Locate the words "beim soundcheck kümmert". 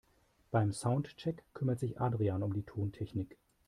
0.49-1.79